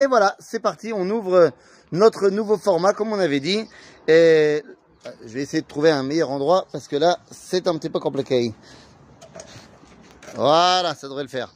Et 0.00 0.06
voilà, 0.06 0.36
c'est 0.38 0.60
parti, 0.60 0.92
on 0.92 1.10
ouvre 1.10 1.50
notre 1.90 2.28
nouveau 2.28 2.56
format 2.56 2.92
comme 2.92 3.12
on 3.12 3.18
avait 3.18 3.40
dit. 3.40 3.68
Et 4.06 4.12
euh, 4.12 4.60
je 5.24 5.28
vais 5.32 5.42
essayer 5.42 5.60
de 5.60 5.66
trouver 5.66 5.90
un 5.90 6.04
meilleur 6.04 6.30
endroit 6.30 6.68
parce 6.70 6.86
que 6.86 6.94
là, 6.94 7.18
c'est 7.32 7.66
un 7.66 7.76
petit 7.76 7.90
peu 7.90 7.98
compliqué. 7.98 8.54
Voilà, 10.36 10.94
ça 10.94 11.08
devrait 11.08 11.24
le 11.24 11.28
faire. 11.28 11.52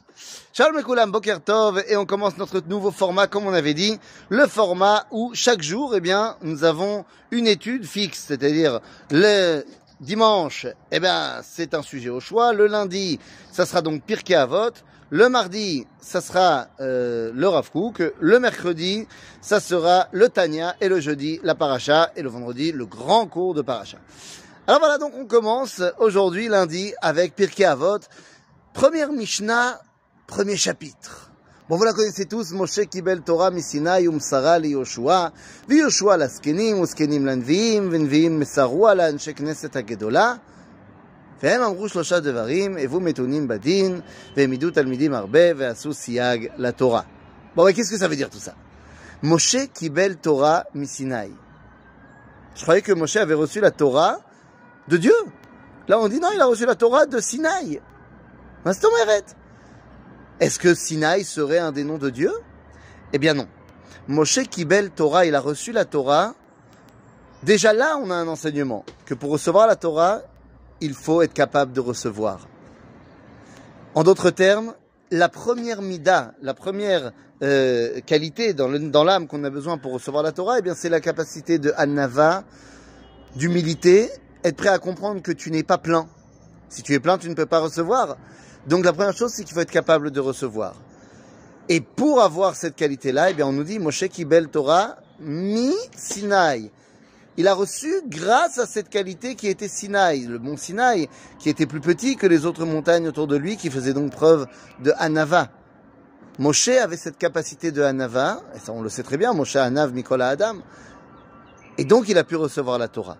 Shalom 0.51 0.75
Mekoulam, 0.75 1.09
Boker 1.09 1.41
Tov, 1.41 1.85
et 1.87 1.95
on 1.95 2.05
commence 2.05 2.37
notre 2.37 2.59
nouveau 2.67 2.91
format, 2.91 3.27
comme 3.27 3.47
on 3.47 3.53
avait 3.53 3.73
dit, 3.73 3.97
le 4.27 4.45
format 4.45 5.05
où 5.11 5.31
chaque 5.33 5.61
jour, 5.61 5.95
eh 5.95 6.01
bien, 6.01 6.35
nous 6.41 6.65
avons 6.65 7.05
une 7.31 7.47
étude 7.47 7.85
fixe, 7.85 8.25
c'est-à-dire 8.27 8.81
le 9.09 9.63
dimanche, 10.03 10.67
eh 10.91 10.99
bien, 10.99 11.41
c'est 11.43 11.73
un 11.73 11.81
sujet 11.81 12.09
au 12.09 12.19
choix, 12.19 12.53
le 12.53 12.67
lundi, 12.67 13.19
ça 13.51 13.65
sera 13.65 13.81
donc 13.81 14.03
Pirkei 14.03 14.35
Avot, 14.35 14.71
le 15.13 15.29
mardi, 15.29 15.85
ça 16.01 16.21
sera 16.21 16.69
euh, 16.79 17.31
le 17.35 17.47
Rav 17.47 17.69
Kook. 17.69 18.01
Le 18.19 18.39
mercredi, 18.39 19.07
ça 19.41 19.59
sera 19.59 20.07
le 20.11 20.27
Tanya. 20.27 20.75
Et 20.81 20.89
le 20.89 20.99
jeudi, 20.99 21.39
la 21.43 21.53
Paracha. 21.53 22.11
Et 22.15 22.23
le 22.23 22.29
vendredi, 22.29 22.71
le 22.71 22.87
grand 22.87 23.27
cours 23.27 23.53
de 23.53 23.61
Paracha. 23.61 23.99
Alors 24.65 24.79
voilà, 24.79 24.97
donc 24.97 25.13
on 25.15 25.27
commence 25.27 25.83
aujourd'hui, 25.99 26.47
lundi, 26.47 26.93
avec 26.99 27.35
Pirkei 27.35 27.63
Avot. 27.63 27.99
Première 28.73 29.11
Mishnah, 29.11 29.79
premier 30.25 30.57
chapitre. 30.57 31.32
Bon, 31.68 31.76
vous 31.76 31.84
la 31.84 31.92
connaissez 31.92 32.26
tous, 32.26 32.52
Moshe 32.52 32.80
Kibel 32.90 33.20
Torah 33.20 33.50
Misinaï 33.50 34.08
Umsara 34.08 34.58
li 34.58 34.70
Yoshua, 34.70 35.32
vi 35.68 35.78
Yoshua 35.78 36.16
la 36.16 36.28
Skenim, 36.28 36.80
Uskenim 36.80 37.26
lanviim, 37.26 37.90
venviim 37.90 38.38
mesarua 38.38 38.94
la 38.94 39.10
Anshe 39.10 39.34
Knesset 39.34 39.76
HaGedola, 39.76 40.38
והם 41.42 41.62
אמרו 41.62 41.88
שלושה 41.88 42.20
דברים, 42.20 42.76
הוו 42.76 43.00
מתונים 43.00 43.48
בדין, 43.48 44.00
והעמידו 44.36 44.70
תלמידים 44.70 45.14
הרבה, 45.14 45.40
ועשו 45.56 45.94
סייג 45.94 46.48
לתורה. 46.56 47.02
Bon, 47.54 47.64
qu'est-ce 47.72 47.90
que 47.90 47.98
ça 47.98 48.08
veut 48.08 48.16
dire 48.16 48.30
tout 48.30 48.38
ça 48.38 48.54
Moshe 49.22 49.68
kibel 49.74 50.16
Torah 50.16 50.64
misinaï. 50.74 51.32
Je 52.54 52.62
croyais 52.62 52.82
que 52.82 52.92
Moshe 52.92 53.16
avait 53.16 53.34
reçu 53.34 53.60
la 53.60 53.70
Torah 53.70 54.18
de 54.88 54.96
Dieu. 54.96 55.14
Là, 55.86 55.98
on 56.00 56.08
dit 56.08 56.20
non, 56.20 56.28
il 56.34 56.40
a 56.40 56.46
reçu 56.46 56.66
la 56.66 56.74
Torah 56.74 57.06
de 57.06 57.20
Sinaï. 57.20 57.80
Est-ce 60.39 60.59
que 60.59 60.73
Sinaï 60.73 61.23
serait 61.23 61.59
un 61.59 61.71
des 61.71 61.83
noms 61.83 61.97
de 61.97 62.09
Dieu? 62.09 62.31
Eh 63.13 63.19
bien 63.19 63.33
non. 63.33 63.47
Moshe 64.07 64.43
kibel 64.49 64.89
Torah, 64.89 65.25
il 65.25 65.35
a 65.35 65.39
reçu 65.39 65.71
la 65.71 65.85
Torah. 65.85 66.33
Déjà 67.43 67.73
là, 67.73 67.97
on 68.01 68.09
a 68.09 68.15
un 68.15 68.27
enseignement 68.27 68.83
que 69.05 69.13
pour 69.13 69.31
recevoir 69.31 69.67
la 69.67 69.75
Torah, 69.75 70.21
il 70.81 70.93
faut 70.93 71.21
être 71.21 71.33
capable 71.33 71.73
de 71.73 71.79
recevoir. 71.79 72.47
En 73.95 74.03
d'autres 74.03 74.31
termes, 74.31 74.73
la 75.11 75.29
première 75.29 75.81
mida, 75.81 76.33
la 76.41 76.53
première 76.53 77.11
euh, 77.43 77.99
qualité 78.05 78.53
dans 78.53 79.03
l'âme 79.03 79.27
qu'on 79.27 79.43
a 79.43 79.49
besoin 79.49 79.77
pour 79.77 79.93
recevoir 79.93 80.23
la 80.23 80.31
Torah, 80.31 80.59
eh 80.59 80.61
bien 80.61 80.73
c'est 80.73 80.89
la 80.89 80.99
capacité 80.99 81.59
de 81.59 81.71
anava, 81.77 82.43
d'humilité, 83.35 84.09
être 84.43 84.57
prêt 84.57 84.69
à 84.69 84.79
comprendre 84.79 85.21
que 85.21 85.31
tu 85.31 85.51
n'es 85.51 85.63
pas 85.63 85.77
plein. 85.77 86.07
Si 86.73 86.81
tu 86.81 86.93
es 86.93 86.99
plein, 86.99 87.17
tu 87.17 87.29
ne 87.29 87.35
peux 87.35 87.45
pas 87.45 87.59
recevoir. 87.59 88.17
Donc 88.67 88.83
la 88.83 88.93
première 88.93 89.15
chose, 89.15 89.31
c'est 89.31 89.43
qu'il 89.43 89.53
faut 89.53 89.61
être 89.61 89.71
capable 89.71 90.09
de 90.09 90.19
recevoir. 90.19 90.73
Et 91.69 91.81
pour 91.81 92.21
avoir 92.21 92.55
cette 92.55 92.75
qualité-là, 92.75 93.29
eh 93.29 93.33
bien 93.33 93.45
on 93.45 93.53
nous 93.53 93.63
dit 93.63 93.79
Moshe 93.79 94.07
Kibel 94.07 94.49
Torah 94.49 94.97
mi 95.19 95.71
Sinai 95.95 96.71
il 97.37 97.47
a 97.47 97.53
reçu 97.53 97.91
grâce 98.07 98.59
à 98.59 98.65
cette 98.65 98.89
qualité 98.89 99.35
qui 99.35 99.47
était 99.47 99.67
Sinaï, 99.67 100.25
le 100.25 100.37
mont 100.37 100.57
Sinaï, 100.57 101.09
qui 101.39 101.49
était 101.49 101.65
plus 101.65 101.81
petit 101.81 102.15
que 102.15 102.27
les 102.27 102.45
autres 102.45 102.65
montagnes 102.65 103.07
autour 103.07 103.27
de 103.27 103.35
lui, 103.35 103.57
qui 103.57 103.71
faisait 103.71 103.93
donc 103.93 104.11
preuve 104.11 104.45
de 104.83 104.93
Hanava. 104.97 105.49
Moshe 106.37 106.67
avait 106.67 106.97
cette 106.97 107.17
capacité 107.17 107.71
de 107.71 107.81
Hanava, 107.81 108.41
et 108.55 108.59
ça 108.59 108.71
on 108.71 108.81
le 108.81 108.89
sait 108.89 109.03
très 109.03 109.17
bien, 109.17 109.33
Moshe 109.33 109.55
Hanav 109.55 109.93
Mikola 109.93 110.29
Adam, 110.29 110.57
et 111.77 111.85
donc 111.85 112.07
il 112.07 112.17
a 112.17 112.23
pu 112.23 112.35
recevoir 112.35 112.77
la 112.77 112.87
Torah. 112.87 113.17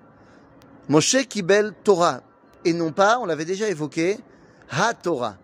Moshe 0.89 1.27
Kibel 1.27 1.73
Torah, 1.83 2.21
et 2.65 2.73
non 2.73 2.91
pas, 2.91 3.19
on 3.19 3.25
l'avait 3.25 3.45
déjà 3.45 3.69
évoqué, 3.69 4.19
Ha 4.71 4.93
Torah. 4.93 5.37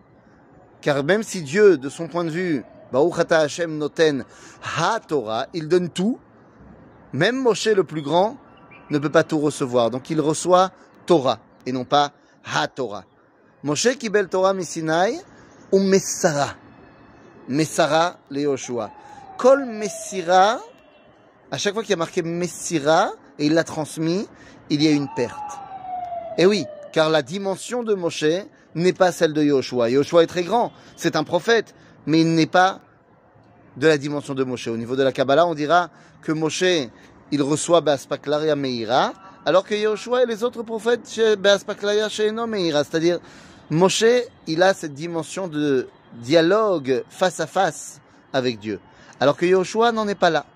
Car 0.80 1.04
même 1.04 1.22
si 1.22 1.42
Dieu, 1.42 1.76
de 1.76 1.88
son 1.88 2.08
point 2.08 2.24
de 2.24 2.30
vue, 2.30 2.64
Hashem 3.30 3.78
Noten 3.78 4.24
Ha 4.78 5.00
Torah, 5.00 5.46
il 5.52 5.68
donne 5.68 5.90
tout, 5.90 6.18
même 7.12 7.36
Moshe 7.36 7.66
le 7.66 7.84
plus 7.84 8.02
grand, 8.02 8.36
ne 8.90 8.98
peut 8.98 9.10
pas 9.10 9.24
tout 9.24 9.38
recevoir. 9.38 9.90
Donc 9.90 10.10
il 10.10 10.20
reçoit 10.20 10.70
Torah 11.06 11.38
et 11.66 11.72
non 11.72 11.84
pas 11.84 12.12
Ha-Torah. 12.44 13.04
Moshe 13.62 13.96
kibel 13.98 14.28
Torah 14.28 14.54
misinai 14.54 15.18
ou 15.72 15.78
Messara. 15.78 16.54
Messara 17.48 18.18
le 18.30 18.42
Yoshua. 18.42 18.90
Kol 19.36 19.64
Messira, 19.66 20.60
à 21.50 21.58
chaque 21.58 21.74
fois 21.74 21.82
qu'il 21.82 21.90
y 21.90 21.94
a 21.94 21.96
marqué 21.96 22.22
Messira 22.22 23.10
et 23.38 23.46
il 23.46 23.54
l'a 23.54 23.64
transmis, 23.64 24.26
il 24.70 24.82
y 24.82 24.88
a 24.88 24.90
une 24.90 25.08
perte. 25.14 25.58
Et 26.38 26.46
oui, 26.46 26.64
car 26.92 27.10
la 27.10 27.22
dimension 27.22 27.82
de 27.82 27.94
Moshe 27.94 28.24
n'est 28.74 28.92
pas 28.92 29.12
celle 29.12 29.32
de 29.32 29.42
Yoshua. 29.42 29.90
Yoshua 29.90 30.22
est 30.22 30.26
très 30.26 30.42
grand, 30.42 30.72
c'est 30.96 31.16
un 31.16 31.24
prophète, 31.24 31.74
mais 32.06 32.20
il 32.20 32.34
n'est 32.34 32.46
pas 32.46 32.80
de 33.76 33.86
la 33.86 33.98
dimension 33.98 34.34
de 34.34 34.44
Moshe. 34.44 34.68
Au 34.68 34.76
niveau 34.76 34.96
de 34.96 35.02
la 35.02 35.12
Kabbalah, 35.12 35.46
on 35.46 35.54
dira 35.54 35.90
que 36.22 36.32
Moshe, 36.32 36.64
il 37.32 37.42
reçoit 37.42 37.80
Beaspaklaria 37.80 38.56
Meira, 38.56 39.12
alors 39.46 39.64
que 39.64 39.74
Yoshua 39.74 40.24
et 40.24 40.26
les 40.26 40.44
autres 40.44 40.62
prophètes 40.62 41.08
chez 41.08 41.36
Beaspaklaria 41.36 42.08
Sheino 42.08 42.46
Meira. 42.46 42.84
C'est-à-dire, 42.84 43.20
Moshe, 43.70 44.04
il 44.46 44.62
a 44.62 44.74
cette 44.74 44.94
dimension 44.94 45.48
de 45.48 45.88
dialogue 46.14 47.04
face 47.08 47.40
à 47.40 47.46
face 47.46 48.00
avec 48.32 48.58
Dieu. 48.58 48.80
Alors 49.20 49.36
que 49.36 49.46
Yoshua 49.46 49.92
n'en 49.92 50.08
est 50.08 50.14
pas 50.14 50.30
là. 50.30 50.46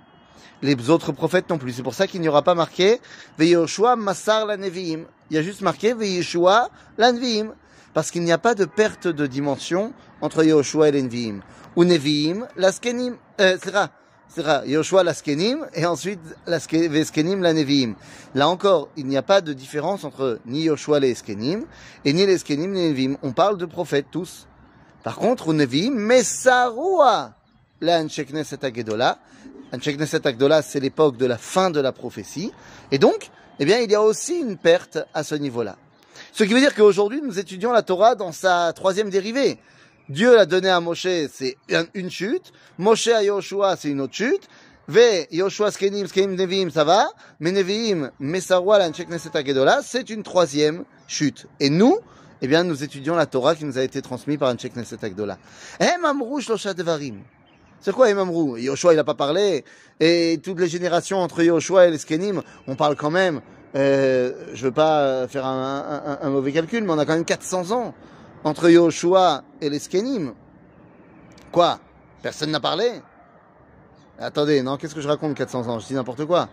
Les 0.62 0.90
autres 0.90 1.12
prophètes 1.12 1.50
non 1.50 1.58
plus. 1.58 1.72
C'est 1.72 1.82
pour 1.82 1.94
ça 1.94 2.06
qu'il 2.06 2.20
n'y 2.20 2.28
aura 2.28 2.42
pas 2.42 2.54
marqué 2.54 3.00
Yoshua 3.38 3.96
Masar 3.96 4.46
la 4.46 4.56
Nevi'im. 4.56 5.04
Il 5.34 5.38
y 5.38 5.40
a 5.40 5.42
juste 5.42 5.62
marqué 5.62 5.96
Yoshua 5.98 6.68
la 6.96 7.10
Nevi'im. 7.10 7.54
Parce 7.92 8.12
qu'il 8.12 8.22
n'y 8.22 8.30
a 8.30 8.38
pas 8.38 8.54
de 8.54 8.64
perte 8.64 9.08
de 9.08 9.26
dimension 9.26 9.92
entre 10.20 10.44
Yoshua 10.44 10.90
et 10.90 10.92
les 10.92 11.02
Nevi'im. 11.02 11.40
Ou 11.74 11.82
Nevi'im, 11.82 12.46
la 12.56 12.70
Skenim. 12.70 13.16
Euh, 13.40 13.58
c'est 14.28 14.68
Yoshua 14.68 15.02
l'askenim 15.02 15.66
et 15.74 15.86
ensuite 15.86 16.20
l'eskenim 16.46 17.42
la 17.42 17.52
neviim. 17.52 17.94
Là 18.36 18.48
encore, 18.48 18.90
il 18.96 19.06
n'y 19.06 19.16
a 19.16 19.22
pas 19.22 19.40
de 19.40 19.52
différence 19.52 20.04
entre 20.04 20.38
ni 20.46 20.62
Yoshua 20.62 21.00
les 21.00 21.10
eskenim 21.10 21.64
et 22.04 22.12
ni 22.12 22.24
les 22.26 22.34
eskenim 22.34 22.72
les 22.72 22.90
neviim. 22.90 23.16
On 23.24 23.32
parle 23.32 23.58
de 23.58 23.66
prophètes 23.66 24.06
tous. 24.12 24.46
Par 25.02 25.16
contre, 25.16 25.52
neviim, 25.52 25.94
mesarua 25.94 27.32
la 27.80 27.98
Anshekneset 27.98 28.64
Agdola. 28.64 29.18
Anshekneset 29.74 30.26
Agdola, 30.26 30.62
c'est 30.62 30.80
l'époque 30.80 31.16
de 31.16 31.26
la 31.26 31.38
fin 31.38 31.70
de 31.70 31.80
la 31.80 31.92
prophétie. 31.92 32.52
Et 32.92 32.98
donc, 32.98 33.30
eh 33.58 33.64
bien, 33.64 33.78
il 33.80 33.90
y 33.90 33.94
a 33.94 34.02
aussi 34.02 34.38
une 34.38 34.56
perte 34.56 34.98
à 35.12 35.24
ce 35.24 35.34
niveau-là. 35.34 35.76
Ce 36.32 36.44
qui 36.44 36.52
veut 36.52 36.60
dire 36.60 36.74
qu'aujourd'hui, 36.74 37.20
nous 37.22 37.38
étudions 37.38 37.72
la 37.72 37.82
Torah 37.82 38.14
dans 38.14 38.32
sa 38.32 38.72
troisième 38.72 39.10
dérivée. 39.10 39.58
Dieu 40.08 40.34
l'a 40.36 40.46
donné 40.46 40.68
à 40.68 40.80
Moshe, 40.80 41.08
c'est 41.32 41.56
une 41.94 42.10
chute. 42.10 42.52
Moshe 42.78 43.08
à 43.08 43.22
Yoshua, 43.22 43.76
c'est 43.76 43.88
une 43.88 44.00
autre 44.00 44.14
chute. 44.14 44.48
Ve 44.86 45.26
Yoshua 45.30 45.70
Skenim, 45.70 46.06
Skenim 46.06 46.34
Neviim, 46.34 46.70
ça 46.70 46.84
va. 46.84 47.08
Mais 47.40 47.52
Neviim, 47.52 48.10
Mesarwa, 48.20 48.78
l'Anchek 48.78 49.08
Gedola, 49.46 49.80
c'est 49.82 50.10
une 50.10 50.22
troisième 50.22 50.84
chute. 51.08 51.46
Et 51.58 51.70
nous, 51.70 51.98
eh 52.42 52.46
bien, 52.46 52.64
nous 52.64 52.84
étudions 52.84 53.16
la 53.16 53.26
Torah 53.26 53.54
qui 53.54 53.64
nous 53.64 53.78
a 53.78 53.82
été 53.82 54.02
transmise 54.02 54.38
par 54.38 54.52
Anchek 54.52 54.76
Neset 54.76 54.98
Gedola. 55.00 55.38
Em 55.80 56.04
Amrou 56.04 56.40
Shlosha 56.40 56.74
Devarim. 56.74 57.22
C'est 57.84 57.92
quoi 57.92 58.08
Emamrou 58.08 58.56
Yoshua, 58.56 58.94
il 58.94 58.96
n'a 58.96 59.04
pas 59.04 59.12
parlé. 59.12 59.62
Et 60.00 60.40
toutes 60.42 60.58
les 60.58 60.68
générations 60.68 61.18
entre 61.18 61.42
Yoshua 61.42 61.86
et 61.86 61.90
les 61.90 61.98
Skenim, 61.98 62.40
on 62.66 62.76
parle 62.76 62.96
quand 62.96 63.10
même. 63.10 63.42
Euh, 63.74 64.32
je 64.54 64.64
veux 64.64 64.72
pas 64.72 65.28
faire 65.28 65.44
un, 65.44 66.30
mauvais 66.30 66.50
calcul, 66.50 66.82
mais 66.82 66.90
on 66.90 66.98
a 66.98 67.04
quand 67.04 67.12
même 67.12 67.26
400 67.26 67.72
ans 67.72 67.92
entre 68.42 68.70
Yoshua 68.70 69.42
et 69.60 69.68
les 69.68 69.78
Skenim. 69.78 70.32
Quoi? 71.52 71.78
Personne 72.22 72.52
n'a 72.52 72.60
parlé? 72.60 72.90
Attendez, 74.18 74.62
non, 74.62 74.78
qu'est-ce 74.78 74.94
que 74.94 75.02
je 75.02 75.08
raconte 75.08 75.34
400 75.34 75.68
ans? 75.68 75.78
Je 75.78 75.86
dis 75.86 75.94
n'importe 75.94 76.24
quoi. 76.24 76.48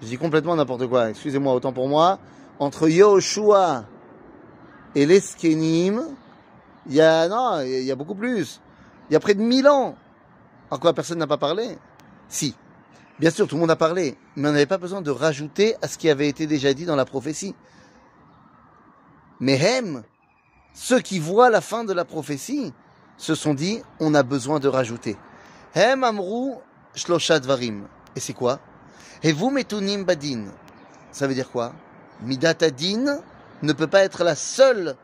Je 0.00 0.06
dis 0.06 0.16
complètement 0.16 0.56
n'importe 0.56 0.86
quoi. 0.86 1.10
Excusez-moi, 1.10 1.52
autant 1.52 1.74
pour 1.74 1.88
moi. 1.88 2.18
Entre 2.58 2.88
Yoshua 2.88 3.84
et 4.94 5.04
les 5.04 5.20
Skenim, 5.20 6.04
il 6.86 6.94
y 6.94 7.02
a, 7.02 7.28
non, 7.28 7.60
il 7.60 7.82
y 7.82 7.92
a 7.92 7.96
beaucoup 7.96 8.14
plus. 8.14 8.62
Il 9.10 9.12
y 9.12 9.16
a 9.16 9.20
près 9.20 9.34
de 9.34 9.42
1000 9.42 9.68
ans. 9.68 9.96
Alors 10.70 10.80
quoi, 10.80 10.92
personne 10.92 11.18
n'a 11.18 11.26
pas 11.26 11.38
parlé? 11.38 11.78
Si. 12.28 12.54
Bien 13.18 13.30
sûr, 13.30 13.46
tout 13.46 13.54
le 13.54 13.60
monde 13.60 13.70
a 13.70 13.76
parlé, 13.76 14.18
mais 14.34 14.48
on 14.48 14.52
n'avait 14.52 14.66
pas 14.66 14.78
besoin 14.78 15.00
de 15.00 15.10
rajouter 15.10 15.76
à 15.82 15.88
ce 15.88 15.98
qui 15.98 16.10
avait 16.10 16.28
été 16.28 16.46
déjà 16.46 16.74
dit 16.74 16.84
dans 16.84 16.96
la 16.96 17.04
prophétie. 17.04 17.54
Mais 19.38 19.54
Hem, 19.54 20.02
ceux 20.72 21.00
qui 21.00 21.20
voient 21.20 21.50
la 21.50 21.60
fin 21.60 21.84
de 21.84 21.92
la 21.92 22.04
prophétie 22.04 22.72
se 23.16 23.34
sont 23.34 23.54
dit, 23.54 23.82
on 24.00 24.14
a 24.14 24.24
besoin 24.24 24.58
de 24.58 24.66
rajouter. 24.66 25.16
Hem 25.74 26.02
amrou 26.02 26.60
shloshat 26.94 27.40
varim. 27.40 27.86
Et 28.16 28.20
c'est 28.20 28.32
quoi? 28.32 28.58
Et 29.22 29.32
vous 29.32 29.50
metunim 29.50 30.04
badin. 30.04 30.46
Ça 31.12 31.26
veut 31.26 31.34
dire 31.34 31.50
quoi? 31.50 31.72
Midatadin 32.20 33.20
ne 33.62 33.72
peut 33.72 33.86
pas 33.86 34.02
être 34.02 34.24
la 34.24 34.34
seule 34.34 34.96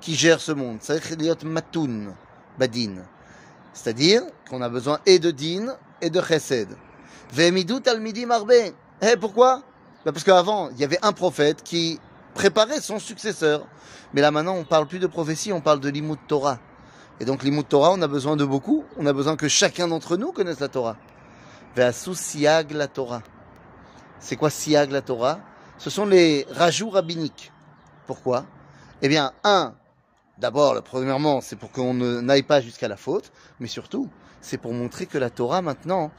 qui 0.00 0.14
gère 0.14 0.40
ce 0.40 0.52
monde. 0.52 0.78
Ça 0.82 0.96
veut 0.96 1.16
dire 1.16 1.36
matun 1.44 2.14
badin. 2.58 3.04
C'est-à-dire 3.74 4.22
qu'on 4.48 4.62
a 4.62 4.68
besoin 4.70 5.00
et 5.04 5.18
de 5.18 5.30
din 5.30 5.76
et 6.00 6.08
de 6.08 6.22
chesed. 6.22 6.68
Ve'emidut 7.32 7.80
talmidim 7.82 8.30
arbe. 8.30 8.52
Eh, 9.02 9.16
pourquoi? 9.20 9.62
Bah 10.04 10.12
Parce 10.12 10.24
qu'avant, 10.24 10.70
il 10.70 10.78
y 10.78 10.84
avait 10.84 10.98
un 11.02 11.12
prophète 11.12 11.62
qui 11.62 12.00
préparait 12.34 12.80
son 12.80 12.98
successeur. 12.98 13.66
Mais 14.14 14.20
là 14.20 14.30
maintenant, 14.30 14.54
on 14.54 14.64
parle 14.64 14.86
plus 14.86 15.00
de 15.00 15.06
prophétie, 15.06 15.52
on 15.52 15.60
parle 15.60 15.80
de 15.80 15.88
l'imout 15.88 16.18
Torah. 16.28 16.58
Et 17.20 17.24
donc 17.24 17.42
l'imout 17.42 17.64
Torah, 17.64 17.90
on 17.92 18.00
a 18.00 18.08
besoin 18.08 18.36
de 18.36 18.44
beaucoup. 18.44 18.84
On 18.96 19.06
a 19.06 19.12
besoin 19.12 19.36
que 19.36 19.48
chacun 19.48 19.88
d'entre 19.88 20.16
nous 20.16 20.32
connaisse 20.32 20.60
la 20.60 20.68
Torah. 20.68 20.96
Ve'asu 21.76 22.14
siag 22.14 22.70
la 22.70 22.86
Torah. 22.86 23.22
C'est 24.20 24.36
quoi 24.36 24.50
siag 24.50 24.92
la 24.92 25.02
Torah? 25.02 25.40
Ce 25.78 25.90
sont 25.90 26.06
les 26.06 26.46
rajouts 26.50 26.90
rabbiniques. 26.90 27.52
Pourquoi? 28.06 28.46
Eh 29.02 29.08
bien, 29.08 29.32
un, 29.42 29.74
d'abord, 30.38 30.82
premièrement, 30.82 31.40
c'est 31.40 31.56
pour 31.56 31.70
qu'on 31.70 31.94
n'aille 31.94 32.42
pas 32.42 32.60
jusqu'à 32.60 32.88
la 32.88 32.96
faute, 32.96 33.32
mais 33.60 33.66
surtout, 33.66 34.08
c'est 34.40 34.58
pour 34.58 34.72
montrer 34.72 35.06
que 35.06 35.18
la 35.18 35.30
Torah 35.30 35.62
maintenant, 35.62 36.10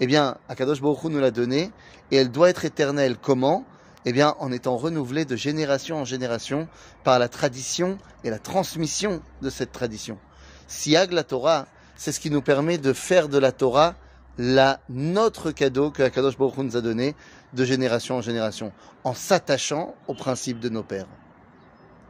eh 0.00 0.06
bien, 0.06 0.36
Akadosh 0.48 0.80
Baruch 0.80 1.04
Hu 1.04 1.10
nous 1.10 1.20
l'a 1.20 1.30
donnée 1.30 1.70
et 2.10 2.16
elle 2.16 2.30
doit 2.30 2.50
être 2.50 2.64
éternelle. 2.64 3.16
Comment? 3.20 3.64
Eh 4.06 4.12
bien, 4.12 4.34
en 4.38 4.52
étant 4.52 4.76
renouvelée 4.76 5.24
de 5.24 5.36
génération 5.36 5.98
en 5.98 6.04
génération 6.04 6.68
par 7.04 7.18
la 7.18 7.28
tradition 7.28 7.98
et 8.22 8.30
la 8.30 8.38
transmission 8.38 9.22
de 9.40 9.50
cette 9.50 9.72
tradition. 9.72 10.18
Siag 10.66 11.12
la 11.12 11.24
Torah, 11.24 11.66
c'est 11.96 12.12
ce 12.12 12.20
qui 12.20 12.30
nous 12.30 12.42
permet 12.42 12.78
de 12.78 12.92
faire 12.92 13.28
de 13.28 13.38
la 13.38 13.52
Torah 13.52 13.94
la, 14.36 14.80
notre 14.88 15.52
cadeau 15.52 15.90
que 15.90 16.02
Akadosh 16.02 16.36
Baruch 16.36 16.58
Hu 16.58 16.64
nous 16.64 16.76
a 16.76 16.80
donné 16.80 17.14
de 17.52 17.64
génération 17.64 18.16
en 18.16 18.20
génération, 18.20 18.72
en 19.04 19.14
s'attachant 19.14 19.94
aux 20.08 20.14
principes 20.14 20.58
de 20.58 20.68
nos 20.68 20.82
pères. 20.82 21.06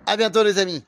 À 0.07 0.17
bientôt 0.17 0.43
les 0.43 0.59
amis 0.59 0.85